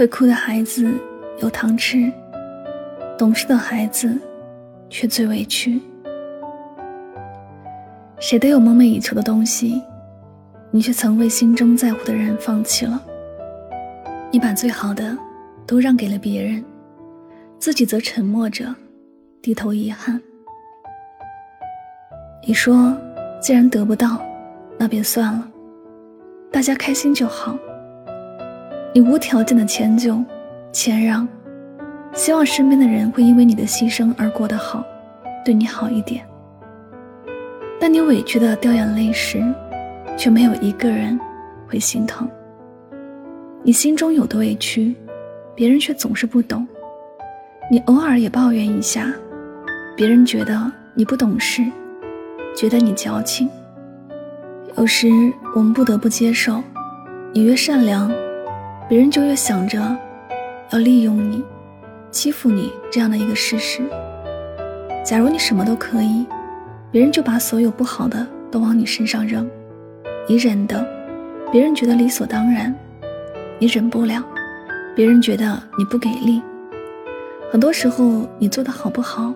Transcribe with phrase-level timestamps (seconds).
[0.00, 0.90] 会哭的孩子
[1.42, 2.10] 有糖吃，
[3.18, 4.18] 懂事的孩子
[4.88, 5.78] 却最委屈。
[8.18, 9.82] 谁都有梦寐以求的东西，
[10.70, 12.98] 你却曾为心中在乎的人放弃了。
[14.30, 15.14] 你把最好的
[15.66, 16.64] 都让给了别人，
[17.58, 18.74] 自己则沉默着，
[19.42, 20.18] 低头遗憾。
[22.46, 22.96] 你说，
[23.38, 24.18] 既然得不到，
[24.78, 25.46] 那便算了，
[26.50, 27.54] 大家开心就好。
[28.92, 30.20] 你无条件的迁就、
[30.72, 31.26] 谦让，
[32.12, 34.84] 希望身边的人会因为你的牺牲而过得好，
[35.44, 36.26] 对你好一点。
[37.78, 39.40] 但你委屈的掉眼泪时，
[40.16, 41.18] 却没有一个人
[41.68, 42.28] 会心疼。
[43.62, 44.96] 你心中有的委屈，
[45.54, 46.66] 别人却总是不懂。
[47.70, 49.06] 你偶尔也抱怨一下，
[49.96, 51.64] 别人觉得你不懂事，
[52.56, 53.48] 觉得你矫情。
[54.76, 55.08] 有时
[55.54, 56.60] 我们不得不接受，
[57.32, 58.10] 你越善良。
[58.90, 59.78] 别人就越想着
[60.72, 61.44] 要利用你、
[62.10, 63.80] 欺负你这样的一个事实。
[65.04, 66.26] 假如你什么都可以，
[66.90, 69.48] 别人就把所有不好的都往你身上扔。
[70.26, 70.84] 你忍的，
[71.52, 72.74] 别人觉得理所当然；
[73.60, 74.20] 你忍不了，
[74.96, 76.42] 别人觉得你不给力。
[77.48, 79.32] 很多时候，你做的好不好，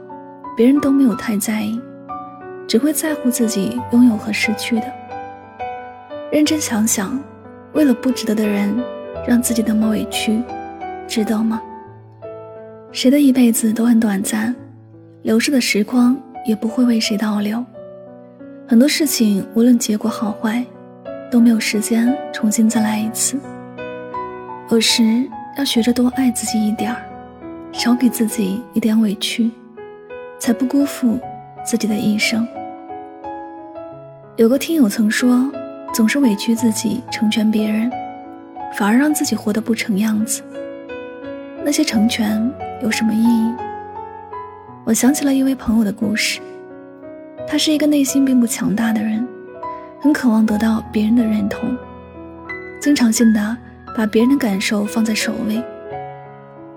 [0.56, 1.80] 别人都没有太在意，
[2.66, 4.86] 只会在乎自己拥有和失去的。
[6.32, 7.16] 认真想想，
[7.72, 8.76] 为了不值得的人。
[9.26, 10.42] 让自己那么委屈，
[11.06, 11.60] 值得吗？
[12.92, 14.54] 谁的一辈子都很短暂，
[15.22, 17.64] 流逝的时光也不会为谁倒流。
[18.66, 20.64] 很多事情无论结果好坏，
[21.30, 23.38] 都没有时间重新再来一次。
[24.70, 27.02] 有时要学着多爱自己一点儿，
[27.72, 29.50] 少给自己一点委屈，
[30.38, 31.18] 才不辜负
[31.64, 32.46] 自己的一生。
[34.36, 35.50] 有个听友曾说，
[35.92, 37.90] 总是委屈自己成全别人。
[38.76, 40.42] 反而让自己活得不成样子。
[41.64, 42.52] 那些成全
[42.82, 43.54] 有什么意义？
[44.84, 46.40] 我想起了一位朋友的故事。
[47.46, 49.26] 他是一个内心并不强大的人，
[50.00, 51.76] 很渴望得到别人的认同，
[52.80, 53.56] 经常性的
[53.96, 55.62] 把别人的感受放在首位。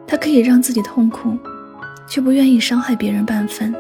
[0.06, 1.38] 他可以让自己痛苦，
[2.08, 3.74] 却不愿意伤害别人半分。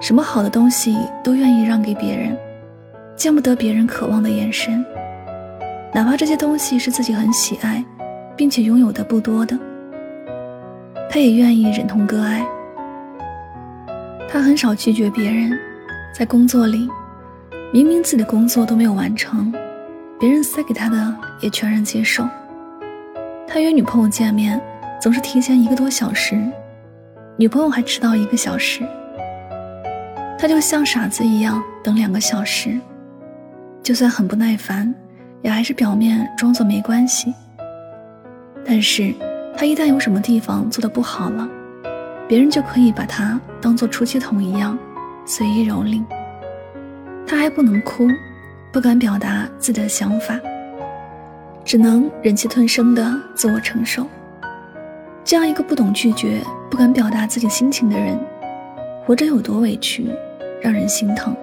[0.00, 2.36] 什么好的东西都愿意让给别人，
[3.14, 4.84] 见不得别人渴望的眼神。
[5.94, 7.82] 哪怕这些东西是自己很喜爱，
[8.36, 9.56] 并且拥有的不多的，
[11.08, 12.44] 他也愿意忍痛割爱。
[14.28, 15.56] 他很少拒绝别人，
[16.12, 16.88] 在工作里，
[17.72, 19.54] 明明自己的工作都没有完成，
[20.18, 22.26] 别人塞给他的也全然接受。
[23.46, 24.60] 他约女朋友见面，
[25.00, 26.36] 总是提前一个多小时，
[27.36, 28.82] 女朋友还迟到一个小时，
[30.36, 32.80] 他就像傻子一样等两个小时，
[33.80, 34.92] 就算很不耐烦。
[35.44, 37.34] 也还是表面装作没关系，
[38.64, 39.12] 但是
[39.54, 41.46] 他一旦有什么地方做的不好了，
[42.26, 44.76] 别人就可以把他当做出气筒一样
[45.26, 46.02] 随意蹂躏。
[47.26, 48.08] 他还不能哭，
[48.72, 50.40] 不敢表达自己的想法，
[51.62, 54.06] 只能忍气吞声的自我承受。
[55.22, 56.40] 这样一个不懂拒绝、
[56.70, 58.18] 不敢表达自己心情的人，
[59.04, 60.08] 活着有多委屈，
[60.62, 61.36] 让人心疼。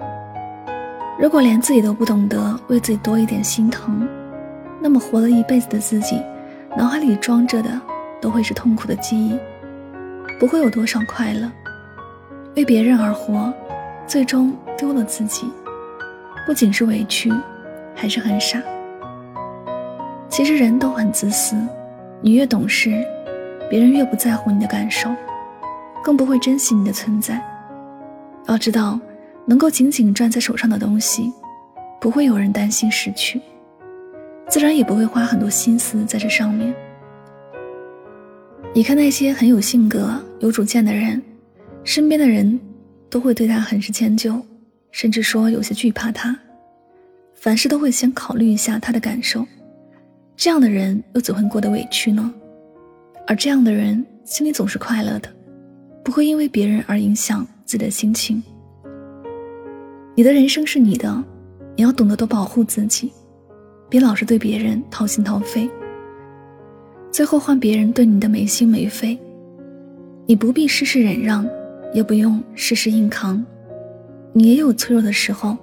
[1.22, 4.08] 如果连自己都不懂得为自己多一点心疼，
[4.80, 6.20] 那么活了一辈子的自己，
[6.76, 7.70] 脑海里装着的
[8.20, 9.38] 都会是痛苦的记忆，
[10.40, 11.48] 不会有多少快乐。
[12.56, 13.54] 为别人而活，
[14.04, 15.48] 最终丢了自己，
[16.44, 17.32] 不仅是委屈，
[17.94, 18.60] 还是很傻。
[20.28, 21.54] 其实人都很自私，
[22.20, 23.00] 你越懂事，
[23.70, 25.08] 别人越不在乎你的感受，
[26.02, 27.40] 更不会珍惜你的存在。
[28.48, 28.98] 要知道。
[29.46, 31.32] 能够紧紧攥在手上的东西，
[32.00, 33.40] 不会有人担心失去，
[34.48, 36.74] 自然也不会花很多心思在这上面。
[38.74, 41.22] 你看那些很有性格、有主见的人，
[41.84, 42.58] 身边的人
[43.10, 44.40] 都会对他很是迁就，
[44.90, 46.38] 甚至说有些惧怕他，
[47.34, 49.46] 凡事都会先考虑一下他的感受。
[50.34, 52.32] 这样的人又怎会过得委屈呢？
[53.26, 55.28] 而这样的人心里总是快乐的，
[56.02, 58.42] 不会因为别人而影响自己的心情。
[60.14, 61.24] 你的人生是你的，
[61.74, 63.10] 你要懂得多保护自己，
[63.88, 65.70] 别老是对别人掏心掏肺，
[67.10, 69.18] 最后换别人对你的没心没肺。
[70.26, 71.48] 你不必事事忍让，
[71.94, 73.42] 也不用事事硬扛，
[74.34, 75.56] 你也有脆弱的时候，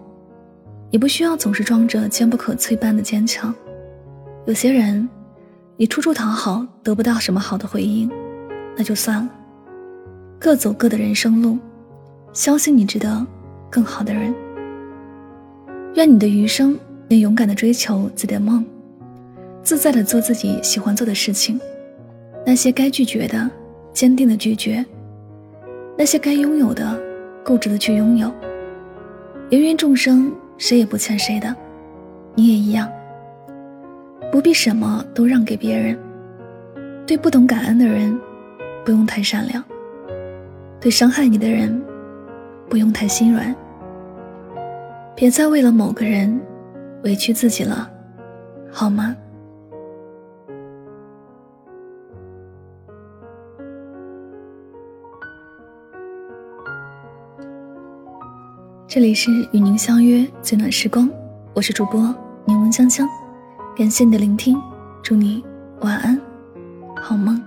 [0.90, 3.54] 你不需要总是装着坚不可摧般的坚强。
[4.48, 5.08] 有些人，
[5.78, 8.10] 你处处讨好，得不到什么好的回应，
[8.76, 9.30] 那就算了，
[10.40, 11.60] 各走各的人生路，
[12.34, 13.26] 相信你值得
[13.70, 14.34] 更好的人。
[15.96, 16.78] 愿你的余生
[17.10, 18.66] 能勇敢的追求自己的梦，
[19.64, 21.60] 自在的做自己喜欢做的事情，
[22.46, 23.50] 那些该拒绝的。
[23.92, 24.86] 坚定的拒绝
[25.98, 26.98] 那些该拥有的，
[27.44, 28.32] 固执的去拥有。
[29.50, 31.54] 芸芸众生，谁也不欠谁的，
[32.36, 32.90] 你也一样。
[34.32, 35.98] 不必什么都让给别人。
[37.06, 38.18] 对不懂感恩的人，
[38.86, 39.62] 不用太善良；
[40.80, 41.82] 对伤害你的人，
[42.70, 43.56] 不用太心软。
[45.16, 46.40] 别再为了某个人
[47.04, 47.90] 委屈自己了，
[48.72, 49.16] 好吗？
[58.88, 61.10] 这里是与您相约最暖时光，
[61.54, 62.02] 我是主播
[62.46, 63.08] 柠檬香香，
[63.78, 64.60] 感谢你的聆听，
[65.04, 65.44] 祝你
[65.82, 66.20] 晚安，
[67.00, 67.39] 好梦。